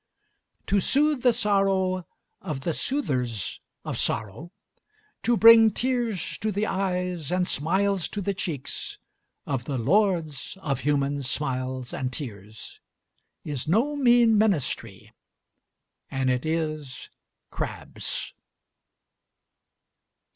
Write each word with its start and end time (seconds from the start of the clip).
To 0.65 0.79
soothe 0.79 1.21
the 1.21 1.31
sorrow 1.31 2.07
of 2.41 2.61
the 2.61 2.73
soothers 2.73 3.59
of 3.85 3.99
sorrow, 3.99 4.51
to 5.21 5.37
bring 5.37 5.69
tears 5.69 6.39
to 6.39 6.51
the 6.51 6.65
eyes 6.65 7.31
and 7.31 7.47
smiles 7.47 8.07
to 8.07 8.19
the 8.21 8.33
cheeks 8.33 8.97
of 9.45 9.65
the 9.65 9.77
lords 9.77 10.57
of 10.61 10.79
human 10.79 11.21
smiles 11.21 11.93
and 11.93 12.11
tears, 12.11 12.79
is 13.43 13.67
no 13.67 13.95
mean 13.95 14.39
ministry, 14.39 15.13
and 16.09 16.31
it 16.31 16.47
is 16.47 17.11
Crabbe's. 17.51 18.33